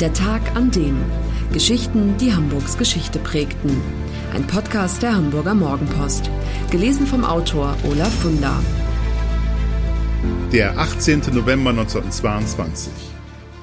Der 0.00 0.12
Tag 0.12 0.54
an 0.54 0.70
dem. 0.70 1.02
Geschichten, 1.54 2.18
die 2.18 2.34
Hamburgs 2.34 2.76
Geschichte 2.76 3.18
prägten. 3.18 3.80
Ein 4.34 4.46
Podcast 4.46 5.02
der 5.02 5.14
Hamburger 5.14 5.54
Morgenpost. 5.54 6.30
Gelesen 6.70 7.06
vom 7.06 7.24
Autor 7.24 7.74
Olaf 7.82 8.12
Funder. 8.20 8.62
Der 10.52 10.76
18. 10.76 11.20
November 11.32 11.70
1922. 11.70 12.92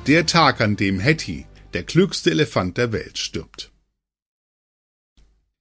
Der 0.07 0.25
Tag, 0.25 0.59
an 0.59 0.75
dem 0.75 0.99
Hetty, 0.99 1.45
der 1.75 1.83
klügste 1.83 2.31
Elefant 2.31 2.79
der 2.79 2.91
Welt, 2.91 3.19
stirbt. 3.19 3.71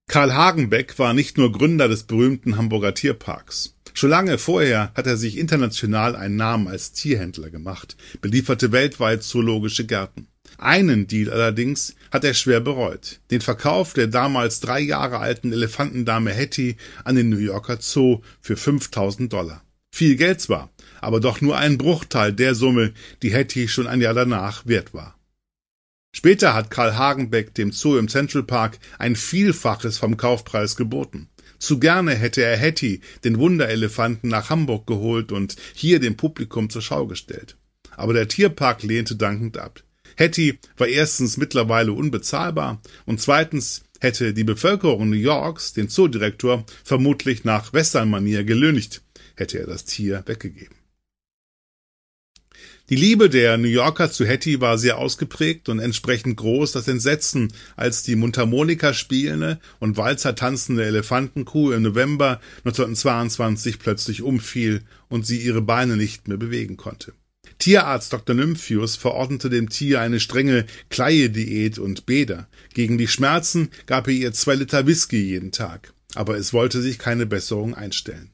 Karl 0.09 0.33
Hagenbeck 0.33 0.99
war 0.99 1.13
nicht 1.13 1.37
nur 1.37 1.53
Gründer 1.53 1.89
des 1.89 2.05
berühmten 2.05 2.57
Hamburger 2.57 2.95
Tierparks. 2.95 3.77
Schon 3.93 4.09
lange 4.09 4.39
vorher 4.39 4.91
hat 4.95 5.07
er 5.07 5.19
sich 5.19 5.37
international 5.37 6.17
einen 6.17 6.37
Namen 6.37 6.67
als 6.67 6.93
Tierhändler 6.93 7.51
gemacht, 7.51 7.99
belieferte 8.23 8.73
weltweit 8.73 9.23
zoologische 9.23 9.85
Gärten. 9.85 10.29
Einen 10.63 11.09
Deal 11.09 11.29
allerdings 11.29 11.97
hat 12.13 12.23
er 12.23 12.35
schwer 12.35 12.61
bereut. 12.61 13.19
Den 13.33 13.41
Verkauf 13.41 13.95
der 13.95 14.07
damals 14.07 14.61
drei 14.61 14.79
Jahre 14.79 15.19
alten 15.19 15.53
Elefantendame 15.53 16.33
Hetty 16.33 16.77
an 17.03 17.17
den 17.17 17.31
New 17.31 17.39
Yorker 17.39 17.79
Zoo 17.81 18.21
für 18.41 18.57
5000 18.57 19.33
Dollar. 19.33 19.65
Viel 19.93 20.15
Geld 20.15 20.41
zwar, 20.41 20.71
aber 21.01 21.19
doch 21.19 21.41
nur 21.41 21.59
ein 21.59 21.79
Bruchteil 21.79 22.33
der 22.33 22.55
Summe, 22.55 22.93
die 23.23 23.33
Hetty 23.33 23.67
schon 23.67 23.89
ein 23.89 24.01
Jahr 24.01 24.15
danach 24.15 24.65
wert 24.65 24.95
war. 24.95 25.19
Später 26.15 26.55
hat 26.55 26.71
Karl 26.71 26.97
Hagenbeck 26.97 27.55
dem 27.55 27.73
Zoo 27.73 27.99
im 27.99 28.07
Central 28.07 28.45
Park 28.45 28.79
ein 29.01 29.17
Vielfaches 29.17 29.99
vom 29.99 30.17
Kaufpreis 30.17 30.77
geboten. 30.77 31.29
Zu 31.59 31.81
gerne 31.81 32.15
hätte 32.15 32.43
er 32.45 32.57
Hetty, 32.57 33.01
den 33.25 33.41
Wunderelefanten, 33.41 34.31
nach 34.31 34.49
Hamburg 34.49 34.87
geholt 34.87 35.33
und 35.33 35.57
hier 35.75 35.99
dem 35.99 36.17
Publikum 36.17 36.71
zur 36.71 36.83
Schau 36.83 37.09
gestellt. 37.09 37.57
Aber 37.97 38.13
der 38.13 38.29
Tierpark 38.29 38.85
lehnte 38.85 39.17
dankend 39.17 39.59
ab. 39.59 39.83
Hetty 40.17 40.59
war 40.77 40.89
erstens 40.89 41.37
mittlerweile 41.37 41.93
unbezahlbar 41.93 42.81
und 43.07 43.21
zweitens 43.21 43.83
hätte 44.01 44.35
die 44.35 44.45
Bevölkerung 44.45 45.09
New 45.09 45.17
Yorks 45.17 45.73
den 45.73 45.89
Zoodirektor 45.89 46.65
vermutlich 46.85 47.45
nach 47.45 47.73
Westernmanier 47.73 48.45
gelönigt, 48.45 49.03
hätte 49.37 49.59
er 49.59 49.67
das 49.67 49.85
Tier 49.85 50.23
weggegeben. 50.27 50.77
Die 52.89 52.97
Liebe 52.97 53.31
der 53.31 53.57
New 53.59 53.69
Yorker 53.69 54.11
zu 54.11 54.27
Hetty 54.27 54.61
war 54.61 54.77
sehr 54.77 54.99
ausgeprägt 54.99 55.69
und 55.69 55.79
entsprechend 55.79 56.37
groß 56.37 56.73
das 56.73 56.89
Entsetzen, 56.89 57.53
als 57.77 58.03
die 58.03 58.17
Mundharmonika 58.17 58.93
spielende 58.93 59.61
und 59.79 59.97
Walzer 59.97 60.35
tanzende 60.35 60.85
Elefantenkuh 60.85 61.71
im 61.71 61.83
November 61.83 62.41
1922 62.65 63.79
plötzlich 63.79 64.23
umfiel 64.23 64.83
und 65.09 65.25
sie 65.25 65.41
ihre 65.41 65.63
Beine 65.63 65.97
nicht 65.97 66.29
mehr 66.29 66.39
bewegen 66.39 66.77
konnte. 66.77 67.15
Tierarzt 67.63 68.13
Dr. 68.13 68.35
Nymphius 68.35 68.97
verordnete 68.97 69.49
dem 69.49 69.69
Tier 69.69 70.01
eine 70.01 70.19
strenge 70.19 70.67
Kleiediät 70.91 71.79
und 71.79 72.07
Bäder. 72.07 72.49
Gegen 72.75 72.99
die 72.99 73.07
Schmerzen 73.07 73.69
gab 73.87 74.09
er 74.09 74.15
ihr 74.15 74.33
zwei 74.33 74.57
Liter 74.57 74.89
Whisky 74.89 75.23
jeden 75.23 75.53
Tag. 75.53 75.93
Aber 76.17 76.37
es 76.37 76.53
wollte 76.53 76.83
sich 76.83 76.99
keine 76.99 77.25
Besserung 77.25 77.77
einstellen. 77.77 78.33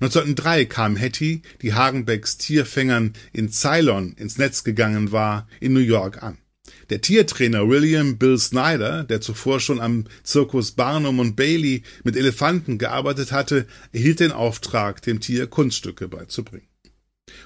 1903 0.00 0.64
kam 0.64 0.96
Hetty, 0.96 1.42
die 1.62 1.74
Hagenbecks 1.74 2.38
Tierfängern 2.38 3.12
in 3.32 3.52
Ceylon 3.52 4.14
ins 4.14 4.36
Netz 4.36 4.64
gegangen 4.64 5.12
war, 5.12 5.46
in 5.60 5.72
New 5.72 5.78
York 5.78 6.20
an. 6.20 6.38
Der 6.90 7.00
Tiertrainer 7.00 7.68
William 7.68 8.18
Bill 8.18 8.36
Snyder, 8.36 9.04
der 9.04 9.20
zuvor 9.20 9.60
schon 9.60 9.78
am 9.78 10.06
Zirkus 10.24 10.72
Barnum 10.72 11.20
und 11.20 11.36
Bailey 11.36 11.84
mit 12.02 12.16
Elefanten 12.16 12.78
gearbeitet 12.78 13.30
hatte, 13.30 13.68
erhielt 13.92 14.18
den 14.18 14.32
Auftrag, 14.32 15.02
dem 15.02 15.20
Tier 15.20 15.46
Kunststücke 15.46 16.08
beizubringen. 16.08 16.66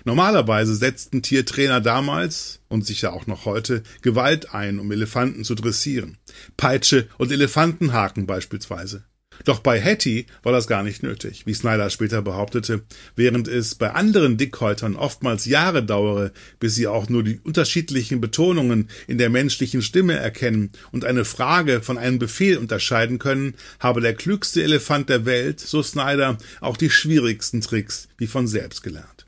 Normalerweise 0.05 0.75
setzten 0.75 1.23
Tiertrainer 1.23 1.81
damals 1.81 2.61
und 2.69 2.87
sicher 2.87 3.13
auch 3.13 3.27
noch 3.27 3.45
heute 3.45 3.83
Gewalt 4.01 4.55
ein, 4.55 4.79
um 4.79 4.91
Elefanten 4.91 5.45
zu 5.45 5.55
dressieren. 5.55 6.19
Peitsche 6.57 7.09
und 7.19 7.31
Elefantenhaken 7.31 8.27
beispielsweise. 8.27 9.05
Doch 9.45 9.61
bei 9.61 9.81
Hattie 9.81 10.27
war 10.43 10.53
das 10.53 10.67
gar 10.67 10.83
nicht 10.83 11.03
nötig, 11.03 11.47
wie 11.47 11.55
Snyder 11.55 11.91
später 11.91 12.23
behauptete, 12.23 12.83
während 13.17 13.49
es 13.49 13.75
bei 13.75 13.93
anderen 13.93 14.37
Dickhäutern 14.37 14.95
oftmals 14.95 15.47
Jahre 15.47 15.85
dauere, 15.85 16.33
bis 16.61 16.75
sie 16.75 16.87
auch 16.87 17.09
nur 17.09 17.25
die 17.25 17.41
unterschiedlichen 17.41 18.21
Betonungen 18.21 18.89
in 19.07 19.19
der 19.19 19.31
menschlichen 19.31 19.83
Stimme 19.83 20.15
erkennen 20.15 20.71
und 20.93 21.05
eine 21.05 21.25
Frage 21.25 21.81
von 21.81 21.99
einem 21.99 22.19
Befehl 22.19 22.59
unterscheiden 22.59 23.19
können, 23.19 23.55
habe 23.81 24.01
der 24.01 24.15
klügste 24.15 24.63
Elefant 24.63 25.09
der 25.09 25.25
Welt, 25.25 25.61
so 25.61 25.83
Snyder, 25.83 26.39
auch 26.61 26.77
die 26.77 26.91
schwierigsten 26.91 27.61
Tricks 27.61 28.09
wie 28.19 28.27
von 28.27 28.47
selbst 28.47 28.83
gelernt. 28.83 29.22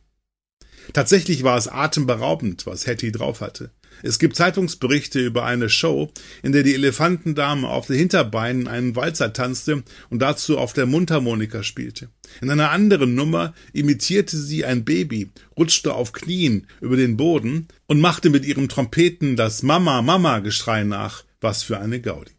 Tatsächlich 0.93 1.43
war 1.43 1.57
es 1.57 1.69
atemberaubend, 1.69 2.67
was 2.67 2.87
Hattie 2.87 3.13
drauf 3.13 3.41
hatte. 3.41 3.71
Es 4.03 4.19
gibt 4.19 4.37
Zeitungsberichte 4.37 5.21
über 5.21 5.45
eine 5.45 5.69
Show, 5.69 6.11
in 6.43 6.53
der 6.53 6.63
die 6.63 6.75
Elefantendame 6.75 7.69
auf 7.69 7.87
den 7.87 7.97
Hinterbeinen 7.97 8.67
einen 8.67 8.97
Walzer 8.97 9.33
tanzte 9.33 9.83
und 10.11 10.21
dazu 10.21 10.59
auf 10.59 10.73
der 10.73 10.87
Mundharmonika 10.87 11.63
spielte. 11.63 12.09
In 12.41 12.51
einer 12.51 12.71
anderen 12.71 13.15
Nummer 13.15 13.55
imitierte 13.73 14.37
sie 14.37 14.65
ein 14.65 14.85
Baby, 14.85 15.31
rutschte 15.57 15.95
auf 15.95 16.13
Knien 16.13 16.67
über 16.81 16.97
den 16.97 17.17
Boden 17.17 17.69
und 17.87 18.01
machte 18.01 18.31
mit 18.31 18.45
ihrem 18.45 18.69
Trompeten 18.69 19.37
das 19.37 19.63
Mama 19.63 20.03
Mama 20.03 20.41
Geschrei 20.41 20.85
nach. 20.85 21.25
Was 21.41 21.63
für 21.63 21.79
eine 21.79 22.01
Gaudi. 22.01 22.33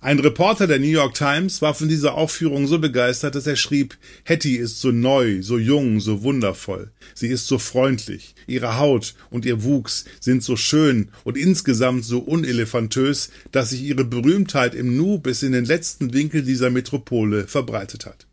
Ein 0.00 0.20
Reporter 0.20 0.68
der 0.68 0.78
New 0.78 0.86
York 0.86 1.14
Times 1.14 1.60
war 1.60 1.74
von 1.74 1.88
dieser 1.88 2.14
Aufführung 2.14 2.68
so 2.68 2.78
begeistert, 2.78 3.34
dass 3.34 3.48
er 3.48 3.56
schrieb, 3.56 3.98
Hetty 4.22 4.54
ist 4.54 4.80
so 4.80 4.92
neu, 4.92 5.42
so 5.42 5.58
jung, 5.58 5.98
so 5.98 6.22
wundervoll. 6.22 6.92
Sie 7.16 7.26
ist 7.26 7.48
so 7.48 7.58
freundlich. 7.58 8.36
Ihre 8.46 8.78
Haut 8.78 9.16
und 9.30 9.44
ihr 9.44 9.64
Wuchs 9.64 10.04
sind 10.20 10.44
so 10.44 10.54
schön 10.54 11.08
und 11.24 11.36
insgesamt 11.36 12.04
so 12.04 12.20
unelefantös, 12.20 13.30
dass 13.50 13.70
sich 13.70 13.82
ihre 13.82 14.04
Berühmtheit 14.04 14.76
im 14.76 14.96
Nu 14.96 15.18
bis 15.18 15.42
in 15.42 15.50
den 15.50 15.64
letzten 15.64 16.12
Winkel 16.12 16.42
dieser 16.42 16.70
Metropole 16.70 17.48
verbreitet 17.48 18.06
hat. 18.06 18.28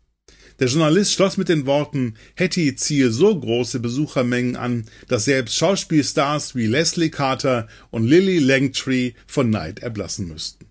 Der 0.60 0.68
Journalist 0.68 1.14
schloss 1.14 1.36
mit 1.36 1.48
den 1.48 1.66
Worten, 1.66 2.14
Hetty 2.36 2.76
ziehe 2.76 3.10
so 3.10 3.36
große 3.36 3.80
Besuchermengen 3.80 4.54
an, 4.54 4.84
dass 5.08 5.24
selbst 5.24 5.56
Schauspielstars 5.56 6.54
wie 6.54 6.66
Leslie 6.66 7.10
Carter 7.10 7.66
und 7.90 8.06
Lily 8.06 8.38
Langtry 8.38 9.16
von 9.26 9.50
Neid 9.50 9.80
erblassen 9.80 10.28
müssten. 10.28 10.65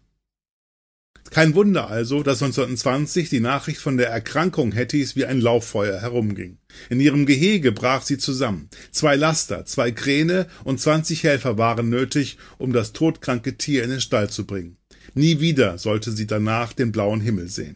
Kein 1.36 1.54
Wunder 1.54 1.90
also, 1.90 2.24
dass 2.24 2.42
1920 2.42 3.28
die 3.28 3.42
Nachricht 3.42 3.82
von 3.82 3.98
der 3.98 4.08
Erkrankung 4.08 4.72
Hettys 4.72 5.18
wie 5.18 5.26
ein 5.26 5.42
Lauffeuer 5.42 6.00
herumging. 6.00 6.60
In 6.90 7.02
ihrem 7.02 7.26
Gehege 7.26 7.74
brach 7.74 8.04
sie 8.04 8.18
zusammen. 8.18 8.70
Zwei 8.92 9.18
Laster, 9.18 9.66
zwei 9.66 9.92
Kräne 9.92 10.48
und 10.64 10.80
20 10.80 11.26
Helfer 11.26 11.58
waren 11.58 11.90
nötig, 11.90 12.38
um 12.58 12.72
das 12.72 12.94
todkranke 12.94 13.58
Tier 13.58 13.84
in 13.84 13.90
den 13.90 14.00
Stall 14.00 14.30
zu 14.30 14.48
bringen. 14.48 14.78
Nie 15.14 15.42
wieder 15.42 15.78
sollte 15.78 16.14
sie 16.14 16.26
danach 16.26 16.72
den 16.72 16.94
blauen 16.94 17.20
Himmel 17.20 17.50
sehen. 17.50 17.76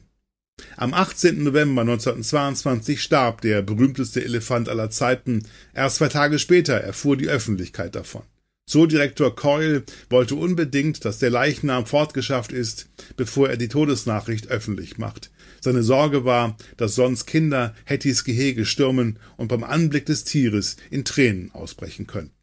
Am 0.78 0.94
18. 0.94 1.44
November 1.44 1.82
1922 1.82 3.02
starb 3.02 3.42
der 3.42 3.62
berühmteste 3.62 4.24
Elefant 4.24 4.70
aller 4.70 4.90
Zeiten. 4.90 5.44
Erst 5.74 5.98
zwei 5.98 6.08
Tage 6.08 6.40
später 6.40 6.76
erfuhr 6.76 7.18
die 7.18 7.28
Öffentlichkeit 7.28 7.94
davon. 7.94 8.24
Zoodirektor 8.70 9.36
Coyle 9.36 9.84
wollte 10.12 10.36
unbedingt, 10.36 11.04
dass 11.04 11.18
der 11.18 11.32
Leichnam 11.32 11.88
fortgeschafft 11.88 12.52
ist, 12.52 12.88
bevor 13.18 13.50
er 13.50 13.58
die 13.58 13.68
Todesnachricht 13.68 14.48
öffentlich 14.50 15.00
macht. 15.00 15.32
Seine 15.60 15.82
Sorge 15.82 16.24
war, 16.24 16.56
dass 16.78 16.94
sonst 16.94 17.26
Kinder 17.26 17.74
Hettys 17.86 18.24
Gehege 18.24 18.66
stürmen 18.66 19.18
und 19.38 19.48
beim 19.48 19.64
Anblick 19.64 20.06
des 20.06 20.24
Tieres 20.24 20.78
in 20.92 21.04
Tränen 21.04 21.50
ausbrechen 21.52 22.06
könnten. 22.06 22.36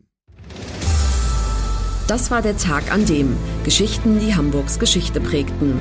Das 2.08 2.32
war 2.32 2.42
der 2.42 2.56
Tag 2.56 2.92
an 2.92 3.06
dem 3.06 3.36
Geschichten, 3.64 4.18
die 4.18 4.34
Hamburgs 4.34 4.80
Geschichte 4.80 5.20
prägten. 5.20 5.80